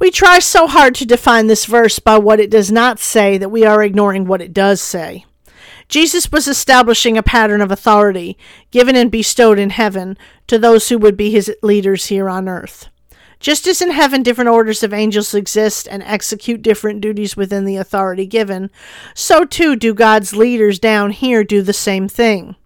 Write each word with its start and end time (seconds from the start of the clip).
We 0.00 0.10
try 0.10 0.38
so 0.38 0.66
hard 0.66 0.94
to 0.96 1.04
define 1.04 1.46
this 1.46 1.66
verse 1.66 1.98
by 1.98 2.16
what 2.16 2.40
it 2.40 2.50
does 2.50 2.72
not 2.72 2.98
say 2.98 3.36
that 3.36 3.50
we 3.50 3.66
are 3.66 3.82
ignoring 3.82 4.24
what 4.24 4.40
it 4.40 4.54
does 4.54 4.80
say. 4.80 5.26
Jesus 5.88 6.32
was 6.32 6.48
establishing 6.48 7.18
a 7.18 7.22
pattern 7.22 7.60
of 7.60 7.70
authority, 7.70 8.38
given 8.70 8.96
and 8.96 9.10
bestowed 9.10 9.58
in 9.58 9.68
heaven, 9.68 10.16
to 10.46 10.58
those 10.58 10.88
who 10.88 10.96
would 10.96 11.18
be 11.18 11.30
his 11.30 11.54
leaders 11.62 12.06
here 12.06 12.30
on 12.30 12.48
earth. 12.48 12.88
Just 13.40 13.66
as 13.66 13.82
in 13.82 13.90
heaven 13.90 14.22
different 14.22 14.48
orders 14.48 14.82
of 14.82 14.94
angels 14.94 15.34
exist 15.34 15.86
and 15.90 16.02
execute 16.04 16.62
different 16.62 17.02
duties 17.02 17.36
within 17.36 17.66
the 17.66 17.76
authority 17.76 18.24
given, 18.24 18.70
so 19.14 19.44
too 19.44 19.76
do 19.76 19.92
God's 19.92 20.34
leaders 20.34 20.78
down 20.78 21.10
here 21.10 21.44
do 21.44 21.60
the 21.60 21.74
same 21.74 22.08
thing. 22.08 22.56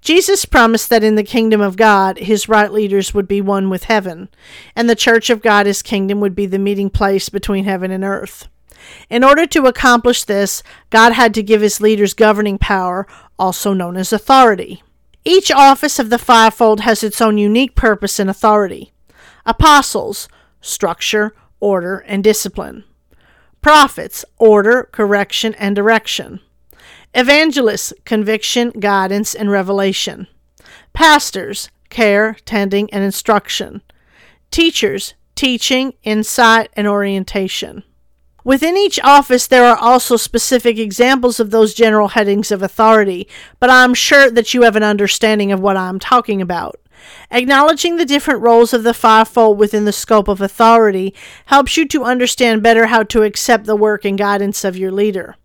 Jesus 0.00 0.44
promised 0.44 0.90
that 0.90 1.04
in 1.04 1.14
the 1.14 1.24
kingdom 1.24 1.60
of 1.60 1.76
God, 1.76 2.18
his 2.18 2.48
right 2.48 2.72
leaders 2.72 3.12
would 3.14 3.26
be 3.26 3.40
one 3.40 3.70
with 3.70 3.84
heaven, 3.84 4.28
and 4.74 4.88
the 4.88 4.94
church 4.94 5.30
of 5.30 5.42
God, 5.42 5.66
his 5.66 5.82
kingdom, 5.82 6.20
would 6.20 6.34
be 6.34 6.46
the 6.46 6.58
meeting 6.58 6.90
place 6.90 7.28
between 7.28 7.64
heaven 7.64 7.90
and 7.90 8.04
earth. 8.04 8.48
In 9.10 9.24
order 9.24 9.46
to 9.46 9.66
accomplish 9.66 10.24
this, 10.24 10.62
God 10.90 11.12
had 11.12 11.34
to 11.34 11.42
give 11.42 11.60
his 11.60 11.80
leaders 11.80 12.14
governing 12.14 12.58
power, 12.58 13.06
also 13.38 13.72
known 13.72 13.96
as 13.96 14.12
authority. 14.12 14.82
Each 15.24 15.50
office 15.50 15.98
of 15.98 16.10
the 16.10 16.18
fivefold 16.18 16.80
has 16.80 17.02
its 17.02 17.20
own 17.20 17.36
unique 17.36 17.74
purpose 17.74 18.20
and 18.20 18.30
authority. 18.30 18.92
Apostles, 19.44 20.28
structure, 20.60 21.34
order, 21.58 21.98
and 22.06 22.22
discipline. 22.22 22.84
Prophets, 23.60 24.24
order, 24.38 24.88
correction, 24.92 25.54
and 25.54 25.74
direction. 25.74 26.40
Evangelists, 27.14 27.92
conviction, 28.04 28.70
guidance, 28.70 29.34
and 29.34 29.50
revelation. 29.50 30.26
Pastors, 30.92 31.70
care, 31.88 32.36
tending, 32.44 32.92
and 32.92 33.02
instruction. 33.02 33.82
Teachers, 34.50 35.14
teaching, 35.34 35.94
insight, 36.02 36.70
and 36.74 36.86
orientation. 36.86 37.82
Within 38.44 38.76
each 38.76 39.00
office, 39.00 39.48
there 39.48 39.64
are 39.64 39.76
also 39.76 40.16
specific 40.16 40.78
examples 40.78 41.40
of 41.40 41.50
those 41.50 41.74
general 41.74 42.08
headings 42.08 42.52
of 42.52 42.62
authority, 42.62 43.26
but 43.58 43.70
I'm 43.70 43.92
sure 43.92 44.30
that 44.30 44.54
you 44.54 44.62
have 44.62 44.76
an 44.76 44.84
understanding 44.84 45.50
of 45.50 45.60
what 45.60 45.76
I'm 45.76 45.98
talking 45.98 46.40
about. 46.40 46.80
Acknowledging 47.30 47.96
the 47.96 48.04
different 48.04 48.42
roles 48.42 48.72
of 48.72 48.84
the 48.84 48.94
fivefold 48.94 49.58
within 49.58 49.84
the 49.84 49.92
scope 49.92 50.28
of 50.28 50.40
authority 50.40 51.12
helps 51.46 51.76
you 51.76 51.88
to 51.88 52.04
understand 52.04 52.62
better 52.62 52.86
how 52.86 53.02
to 53.02 53.24
accept 53.24 53.64
the 53.64 53.76
work 53.76 54.04
and 54.04 54.16
guidance 54.16 54.64
of 54.64 54.76
your 54.76 54.92
leader. 54.92 55.36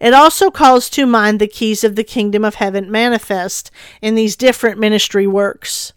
It 0.00 0.14
also 0.14 0.50
calls 0.50 0.88
to 0.90 1.06
mind 1.06 1.40
the 1.40 1.46
keys 1.46 1.84
of 1.84 1.96
the 1.96 2.04
kingdom 2.04 2.44
of 2.44 2.56
heaven 2.56 2.90
manifest 2.90 3.70
in 4.00 4.14
these 4.14 4.36
different 4.36 4.78
ministry 4.78 5.26
works. 5.26 5.92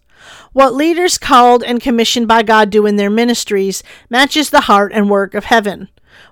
What 0.52 0.74
leaders 0.74 1.18
called 1.18 1.62
and 1.62 1.80
commissioned 1.80 2.28
by 2.28 2.42
God 2.42 2.70
do 2.70 2.86
in 2.86 2.96
their 2.96 3.10
ministries 3.10 3.82
matches 4.08 4.50
the 4.50 4.62
heart 4.62 4.92
and 4.92 5.10
work 5.10 5.34
of 5.34 5.44
heaven. 5.44 5.88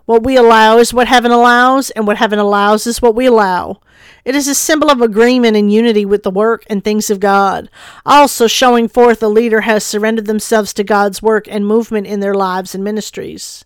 What 0.06 0.22
we 0.22 0.37
allow 0.37 0.78
is 0.78 0.94
what 0.94 1.09
heaven 1.09 1.31
allows, 1.31 1.91
and 1.91 2.06
what 2.06 2.16
heaven 2.16 2.38
allows 2.38 2.87
is 2.87 3.03
what 3.03 3.15
we 3.15 3.27
allow. 3.27 3.81
It 4.25 4.34
is 4.34 4.49
a 4.49 4.54
symbol 4.54 4.91
of 4.91 5.00
agreement 5.00 5.56
and 5.56 5.72
unity 5.72 6.04
with 6.04 6.22
the 6.22 6.31
work 6.31 6.65
and 6.69 6.83
things 6.83 7.10
of 7.10 7.21
God, 7.21 7.71
also 8.06 8.47
showing 8.47 8.88
forth 8.88 9.22
a 9.22 9.28
leader 9.28 9.62
has 9.62 9.84
surrendered 9.84 10.27
themselves 10.27 10.72
to 10.75 10.84
God's 10.84 11.22
work 11.22 11.47
and 11.49 11.66
movement 11.66 12.06
in 12.06 12.21
their 12.21 12.34
lives 12.34 12.75
and 12.75 12.83
ministries. 12.83 13.65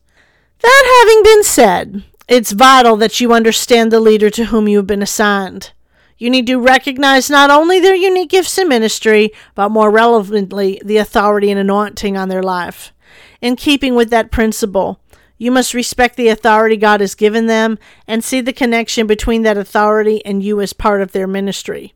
That 0.60 1.04
having 1.06 1.22
been 1.22 1.44
said, 1.44 2.04
it's 2.28 2.52
vital 2.52 2.96
that 2.96 3.20
you 3.20 3.32
understand 3.32 3.90
the 3.90 4.00
leader 4.00 4.28
to 4.30 4.46
whom 4.46 4.68
you 4.68 4.76
have 4.76 4.86
been 4.86 5.02
assigned. 5.02 5.72
You 6.18 6.30
need 6.30 6.46
to 6.48 6.60
recognize 6.60 7.30
not 7.30 7.48
only 7.48 7.80
their 7.80 7.94
unique 7.94 8.30
gifts 8.30 8.58
in 8.58 8.68
ministry, 8.68 9.30
but 9.54 9.70
more 9.70 9.90
relevantly, 9.90 10.80
the 10.84 10.98
authority 10.98 11.50
and 11.50 11.58
anointing 11.58 12.16
on 12.16 12.28
their 12.28 12.42
life. 12.42 12.92
In 13.40 13.56
keeping 13.56 13.94
with 13.94 14.10
that 14.10 14.30
principle, 14.30 15.00
you 15.38 15.52
must 15.52 15.72
respect 15.72 16.16
the 16.16 16.28
authority 16.28 16.76
God 16.76 17.00
has 17.00 17.14
given 17.14 17.46
them 17.46 17.78
and 18.06 18.22
see 18.22 18.40
the 18.40 18.52
connection 18.52 19.06
between 19.06 19.42
that 19.42 19.56
authority 19.56 20.24
and 20.26 20.42
you 20.42 20.60
as 20.60 20.72
part 20.72 21.00
of 21.00 21.12
their 21.12 21.28
ministry. 21.28 21.94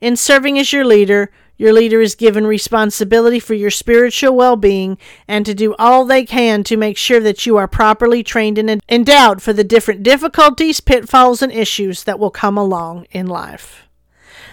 In 0.00 0.16
serving 0.16 0.58
as 0.58 0.72
your 0.72 0.84
leader, 0.84 1.30
your 1.60 1.74
leader 1.74 2.00
is 2.00 2.14
given 2.14 2.46
responsibility 2.46 3.38
for 3.38 3.52
your 3.52 3.70
spiritual 3.70 4.34
well 4.34 4.56
being 4.56 4.96
and 5.28 5.44
to 5.44 5.52
do 5.52 5.74
all 5.78 6.06
they 6.06 6.24
can 6.24 6.64
to 6.64 6.74
make 6.74 6.96
sure 6.96 7.20
that 7.20 7.44
you 7.44 7.58
are 7.58 7.68
properly 7.68 8.22
trained 8.22 8.56
and 8.56 8.82
endowed 8.88 9.42
for 9.42 9.52
the 9.52 9.62
different 9.62 10.02
difficulties, 10.02 10.80
pitfalls, 10.80 11.42
and 11.42 11.52
issues 11.52 12.04
that 12.04 12.18
will 12.18 12.30
come 12.30 12.56
along 12.56 13.06
in 13.10 13.26
life. 13.26 13.86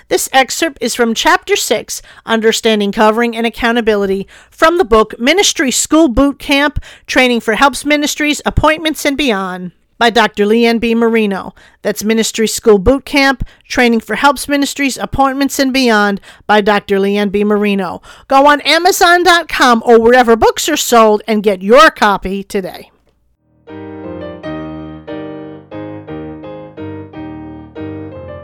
This 0.10 0.28
excerpt 0.34 0.80
is 0.82 0.96
from 0.96 1.14
Chapter 1.14 1.56
6, 1.56 2.02
Understanding 2.26 2.92
Covering 2.92 3.38
and 3.38 3.48
Accountability, 3.48 4.28
from 4.52 4.78
the 4.78 4.84
book 4.84 5.18
Ministry 5.18 5.72
School 5.72 6.10
Boot 6.10 6.40
Camp 6.40 6.84
Training 7.06 7.40
for 7.40 7.54
Helps 7.54 7.86
Ministries, 7.86 8.42
Appointments, 8.46 9.06
and 9.06 9.18
Beyond. 9.18 9.72
By 9.98 10.10
Dr. 10.10 10.46
Lee 10.46 10.66
Ann 10.66 10.80
B. 10.80 10.94
Marino. 10.94 11.54
That's 11.82 12.04
Ministry 12.04 12.48
School 12.48 12.78
Boot 12.78 13.06
Camp, 13.06 13.44
Training 13.64 14.02
for 14.02 14.16
Helps 14.16 14.48
Ministries, 14.48 14.98
Appointments 14.98 15.60
and 15.60 15.74
Beyond 15.74 16.22
by 16.46 16.62
Dr. 16.62 17.00
Lee 17.00 17.18
Ann 17.18 17.30
B. 17.30 17.44
Marino. 17.44 18.02
Go 18.28 18.46
on 18.48 18.62
Amazon.com 18.62 19.84
or 19.86 20.00
wherever 20.00 20.36
books 20.36 20.70
are 20.70 20.78
sold 20.78 21.22
and 21.28 21.44
get 21.44 21.62
your 21.62 21.90
copy 21.92 22.44
today. 22.44 22.92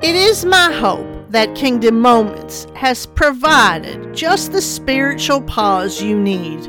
It 0.04 0.16
is 0.16 0.44
my 0.44 0.70
hope 0.72 1.08
that 1.30 1.56
Kingdom 1.56 2.00
Moments 2.00 2.68
has 2.76 3.06
provided 3.06 4.14
just 4.14 4.52
the 4.52 4.62
spiritual 4.62 5.42
pause 5.42 6.02
you 6.02 6.20
need. 6.20 6.68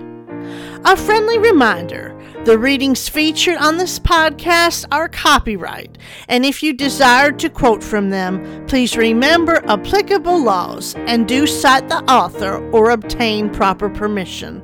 A 0.85 0.97
friendly 0.97 1.39
reminder 1.39 2.14
the 2.45 2.59
readings 2.59 3.09
featured 3.09 3.57
on 3.57 3.79
this 3.79 3.99
podcast 3.99 4.85
are 4.93 5.09
copyright, 5.09 5.97
and 6.29 6.45
if 6.45 6.63
you 6.63 6.75
desire 6.75 7.33
to 7.33 7.49
quote 7.49 7.83
from 7.83 8.11
them, 8.11 8.67
please 8.67 8.99
remember 8.99 9.65
applicable 9.67 10.43
laws 10.43 10.95
and 11.07 11.27
do 11.27 11.47
cite 11.47 11.89
the 11.89 12.05
author 12.05 12.57
or 12.71 12.91
obtain 12.91 13.49
proper 13.49 13.89
permission. 13.89 14.63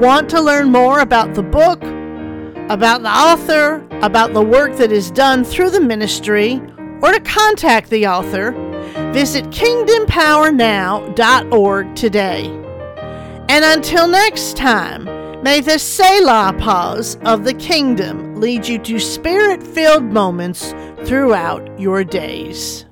Want 0.00 0.28
to 0.30 0.40
learn 0.40 0.72
more 0.72 0.98
about 0.98 1.34
the 1.34 1.44
book, 1.44 1.80
about 2.70 3.02
the 3.02 3.08
author, 3.08 3.86
about 4.02 4.34
the 4.34 4.42
work 4.42 4.76
that 4.76 4.90
is 4.90 5.12
done 5.12 5.44
through 5.44 5.70
the 5.70 5.80
ministry, 5.80 6.60
or 7.02 7.12
to 7.12 7.20
contact 7.20 7.88
the 7.90 8.08
author? 8.08 8.50
Visit 9.12 9.44
kingdompowernow.org 9.46 11.94
today. 11.94 12.46
And 13.48 13.64
until 13.64 14.08
next 14.08 14.56
time, 14.56 15.06
May 15.42 15.60
the 15.60 15.78
Selah 15.78 16.54
pause 16.58 17.16
of 17.24 17.44
the 17.44 17.52
kingdom 17.54 18.40
lead 18.40 18.66
you 18.66 18.78
to 18.78 18.98
spirit 18.98 19.62
filled 19.62 20.04
moments 20.04 20.72
throughout 21.04 21.78
your 21.78 22.04
days. 22.04 22.85